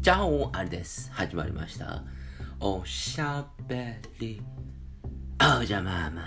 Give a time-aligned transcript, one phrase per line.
[0.00, 1.10] じゃおあれです。
[1.12, 2.02] 始まりました。
[2.58, 4.40] おしゃべり。
[5.60, 6.22] おじゃまま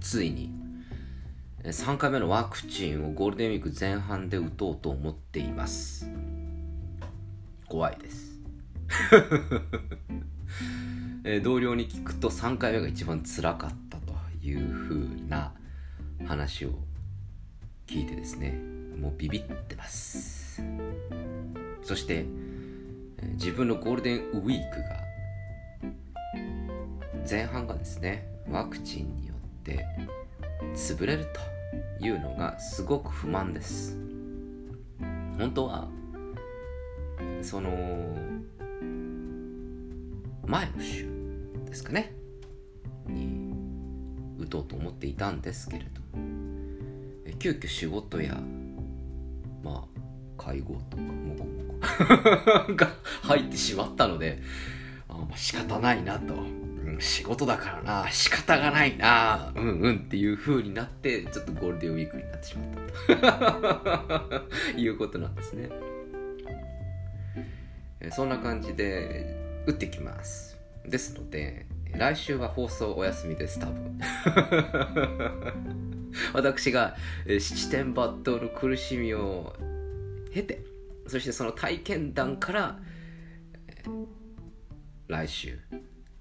[0.00, 0.50] ついに、
[1.62, 6.10] 3回目のワクチンをゴールデンウィーク前半で打とうと思っています。
[7.66, 8.40] 怖いです。
[11.24, 15.52] え同僚に聞くと3回目が一番辛かったという風な
[16.24, 16.70] 話を
[17.86, 20.62] 聞いてですねもうビビってます。
[21.82, 22.26] そして
[23.34, 25.08] 自分のゴールデンウィークが
[27.28, 29.86] 前半がですねワクチンによって
[30.74, 31.26] 潰れる
[31.98, 33.96] というのがすごく不満です。
[35.38, 35.88] 本当は
[37.42, 37.70] その
[40.46, 41.06] 前の週
[41.66, 42.12] ですかね
[43.06, 43.54] に
[44.38, 46.00] 打とうと思っていたんですけれど
[47.26, 48.40] え急遽仕事や
[49.68, 51.68] まあ会合とかもごもご。
[52.74, 52.88] が
[53.22, 54.40] 入ってしまったので
[55.08, 56.38] あまあ仕方ないなと、う
[56.90, 58.10] ん、仕事だからな。
[58.10, 59.52] 仕方がないな。
[59.54, 62.66] うんうんっていう風になってちょっとゴールデンウィークになってしまっ
[63.20, 64.44] たと。
[64.80, 65.70] いうことなんですね。
[68.10, 70.58] そんな感じで打ってきます。
[70.86, 74.00] ですので来週は放送お休みです多分。
[76.32, 79.54] 私が七点抜刀の苦しみを
[80.32, 80.62] 経て
[81.06, 82.78] そしてその体験談から、
[85.06, 85.58] 来週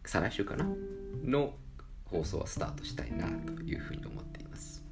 [0.06, 0.66] 再来週かな？
[1.25, 1.53] の
[2.06, 4.86] 放送はスタートしたいなというふうに思っています。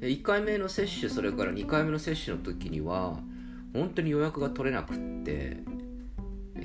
[0.00, 3.18] 1回目の接種それから2回目の接種の時には
[3.74, 5.58] 本当に予約が取れなくって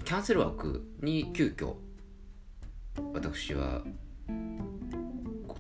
[0.04, 1.74] キャンセル枠に急遽
[3.14, 3.82] 私は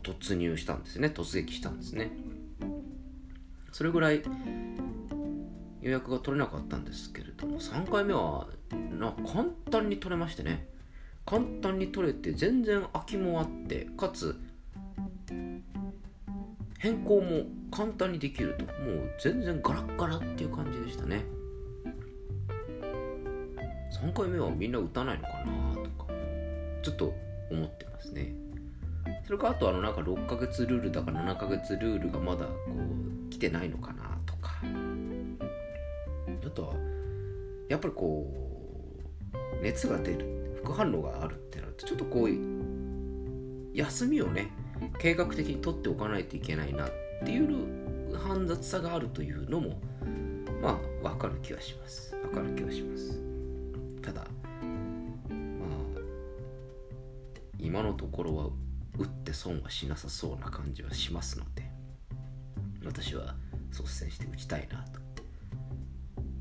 [0.06, 1.08] 突入したんですね。
[1.08, 2.12] 突撃したんですね。
[3.72, 4.22] それぐらい
[5.82, 8.48] 予約が取れなかったんですけれども3回目は
[8.98, 10.68] な簡単に取れましてね。
[11.26, 14.40] 簡単に取れて全然空きもあってかつ
[16.78, 18.66] 変更も簡単にできると。
[18.66, 21.26] もう全然ガラッガラっていう感じでしたね。
[24.02, 26.14] 3回目はみんな打たないのかなとか
[26.84, 27.14] ちょっと
[27.50, 28.45] 思ってますね。
[29.26, 32.52] それかあとあのなんか6ヶ月ルールだか7ヶ月ルールがまだこ
[33.28, 34.54] う来てないのかなとか。
[36.46, 36.74] あとは
[37.70, 38.32] やっぱりこ
[39.34, 42.30] う熱が出る副反応があるってなるとちょっとこう
[43.76, 44.52] 休みをね
[45.00, 46.92] 計画的に取っておかないといけないなっ
[47.26, 49.80] ていう煩雑さがあるというのも
[50.62, 52.16] まあ分かる気はします。
[52.22, 53.20] 分かる気はします。
[54.02, 56.00] ただまあ
[57.60, 58.50] 今のところは
[58.98, 61.64] 打って損はしなさそうな感じはしますので
[62.84, 63.36] 私は
[63.72, 65.06] 率先して打ちたいなと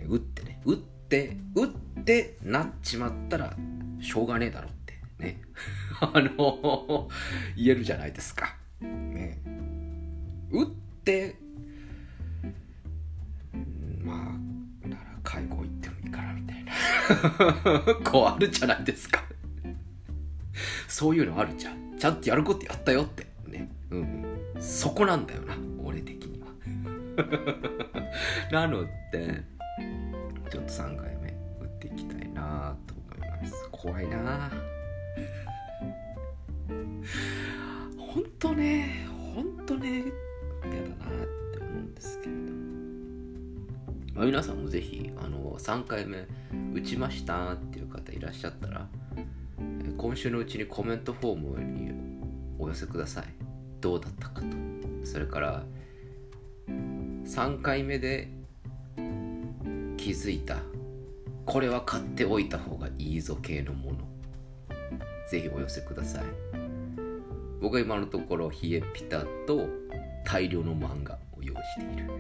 [0.07, 0.43] 打って。
[0.43, 1.69] ね打って打っ
[2.05, 3.55] てなっちまったら
[4.01, 5.41] しょうがねえだろってね。
[6.01, 7.09] あの
[7.57, 9.41] 言えるじゃないですか、ね、
[10.51, 10.67] 打っ
[11.05, 11.37] て
[14.03, 14.15] ま
[14.85, 16.73] あなら介護行ってもいいかなみたいな。
[18.11, 19.25] こうあるじゃないですか。
[20.89, 21.84] そういうのあるじゃん。
[22.05, 23.27] ちゃんとやることやったよって。
[23.47, 23.67] ね。
[23.91, 24.25] うん
[24.61, 26.49] そこなんだよな俺的には。
[28.53, 29.43] なので
[30.51, 31.31] ちょっと3回目
[31.63, 33.55] 打っていきたいなと思います。
[33.73, 34.51] 怖いな。
[37.97, 40.05] ほんとねほんとね
[40.71, 42.53] 嫌だなって思うんですけれど
[44.15, 46.27] まあ、皆さんもぜひあの3回目
[46.75, 48.87] 打ちましたっていう方いらっしゃったら
[49.97, 51.94] 今週のうちにコメントフォームに
[52.65, 53.27] お寄せください。
[53.81, 54.47] どうだったかと。
[55.05, 55.65] それから
[56.67, 58.29] 3回目で
[59.97, 60.59] 気づいた。
[61.45, 63.99] これは買っておいた方がいいぞ系のもの。
[65.31, 66.25] ぜひお寄せください。
[67.61, 69.69] 僕は今のところ冷えピタと
[70.25, 72.11] 大量の漫画を用意している。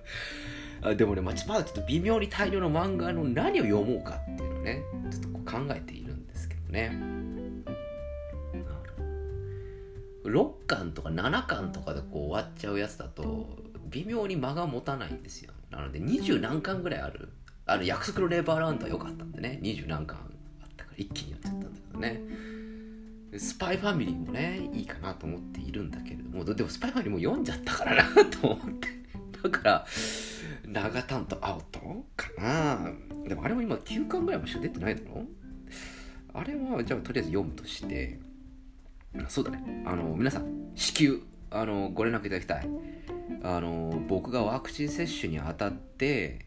[0.82, 7.27] あでもね、まあ、まだちょっと微妙に大量の漫画の何を読もうかっていうのねちょっと考えているんですけどね。
[10.28, 13.56] 6巻とか7巻とかでこう終わっちゃうやつだと
[13.90, 15.52] 微妙に間が持たないんですよ。
[15.70, 17.30] なので20何巻ぐらいある。
[17.66, 19.58] あの約束のネバーラウンドは良かったんでね。
[19.62, 20.16] 20何巻
[20.62, 22.22] あったから一気にやっちゃったんだけどね。
[23.36, 28.88] スパイファミリーもねいいかなと思っているんだけれどもでもスパイファミリーも読んじゃったからなと思って。
[29.42, 29.86] だから
[30.66, 31.78] 長担当アウト
[32.16, 32.92] かな。
[33.26, 35.24] でもあれも今9巻ぐらいしか出てないだろ？
[36.32, 38.18] あれはじゃあとりあえず読むとして
[39.28, 39.84] そうだね。
[39.86, 42.68] あの皆さん至急あのご連絡いただきたい。
[43.42, 46.46] あの僕がワクチン接種にあたって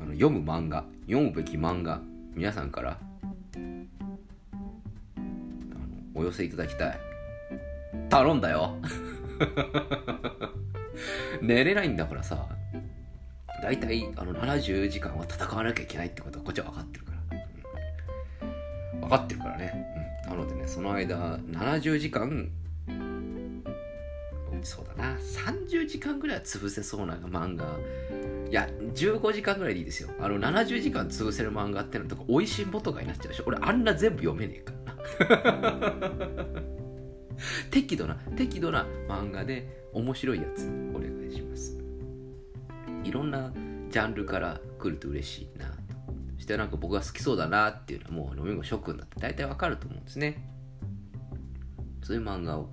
[0.00, 2.00] あの読む漫画読むべき漫画
[2.34, 2.98] 皆さんから
[3.56, 3.86] あの
[6.14, 7.00] お寄せいただきたい。
[8.08, 8.76] 頼んだよ。
[11.40, 12.46] 寝れないんだからさ
[13.62, 17.11] 大体あの70時間は戦わなきゃいけないってことはこっちは分かってるから、
[19.02, 19.86] 分かってるからね、
[20.26, 22.50] うん、なのでねその間70時間
[24.64, 25.16] そうだな。
[25.16, 27.76] 30時間ぐらいは潰せそうな漫画。
[28.48, 30.10] いや15時間ぐらいでいいですよ。
[30.20, 33.44] あの70時間潰せる漫画ってのとかおいしんぼとかになっちゃうでしょ。
[33.46, 34.72] 俺あんな全部読めねえか
[35.24, 36.54] らな。
[37.70, 41.78] 適度な適度な漫画で面白いやつお願いします。
[43.04, 43.52] いろんな
[43.90, 45.71] ジャンルから来ると嬉しいな。
[46.42, 50.42] してなんか僕が好きそうだなっていうのはもう飲み物諸君だって大体わかると思うんですね。
[52.02, 52.72] そういう漫画を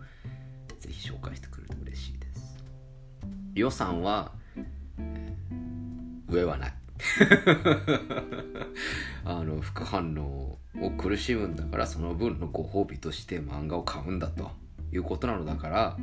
[0.79, 2.57] ぜひ紹介してくれると嬉しいです。
[3.53, 4.31] 予算は
[6.27, 6.73] 上はない。
[9.23, 14.51] あの副反応を苦しむんだからその分のご褒美として漫画を買うんだと
[14.91, 15.97] いうことなのだから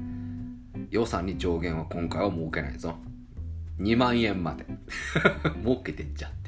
[0.91, 2.97] 予算に上限は今回は設けないぞ。
[3.81, 4.65] 2万円まで。
[5.65, 6.46] 設けてっちゃって。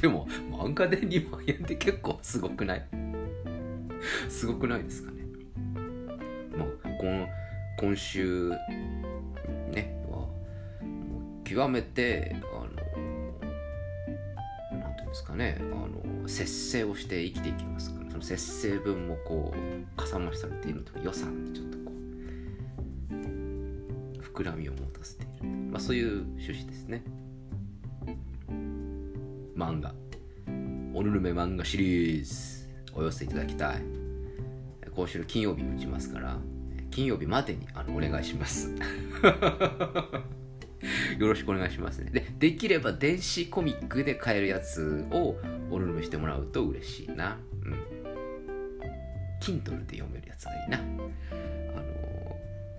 [0.00, 2.86] でも漫画で2万円って結構すごくない？
[4.28, 5.24] すごくないですかね？
[6.56, 7.26] もうこの
[7.78, 8.50] 今週
[9.72, 10.26] ねは
[11.44, 12.68] 極めてあの
[14.80, 15.58] 何ていうんですかね？
[15.60, 15.64] あ
[16.22, 18.06] の節制をして生きていきますから。
[18.10, 21.92] その節制分もこうかさ増しされているのと予算にちょっとこ
[23.10, 23.14] う
[24.22, 27.04] 膨らみを持たせている、まあ、そういう趣旨ですね。
[29.56, 29.94] 漫画
[30.94, 33.82] おぬるめ漫画シリーズお寄せいただきたい
[34.94, 36.36] 今週の金曜日打ちますから
[36.90, 38.70] 金曜日までにあのお願いします
[41.18, 42.10] よろしくお願いしますね。
[42.10, 45.36] で、できれば電子コミックで買えるやつを
[45.70, 47.38] おぬるめしてもらうと嬉しいな。
[47.64, 47.72] うん。
[49.40, 50.78] Kindle で読めるやつがいいな。
[50.78, 51.10] あの、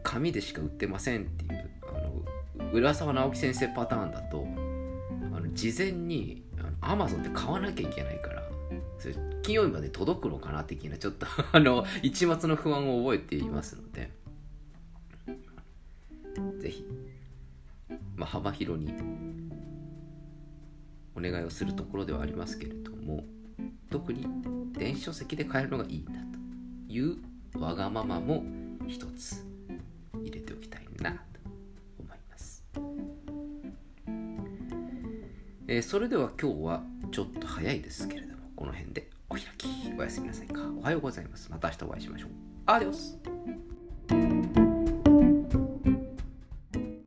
[0.04, 4.48] 紙でしか売ってませんっていう、あの、浦沢直樹先生パターンだと、
[5.36, 6.44] あの事前に
[6.82, 8.44] あの Amazon で買わなきゃいけないから、
[9.00, 14.12] それ金曜日まで届くのかな的な、ちょっと あの、一末の不安を覚えていますので、
[16.60, 16.86] ぜひ
[18.18, 18.94] まあ、幅広に
[21.16, 23.24] お願いをするところではありますけれども
[23.90, 24.26] 特に
[24.74, 26.18] 電子書籍で買えるのがいいんだと
[26.92, 27.18] いう
[27.60, 28.44] わがままも
[28.88, 29.47] 一つ。
[35.70, 39.68] えー、それでは今日はちょっと早いですけれどもこの辺でお開き。
[39.98, 40.62] おやすみなさいか。
[40.80, 41.52] おはようございます。
[41.52, 42.30] また明日お会いしましょう。
[42.66, 43.20] アディオス。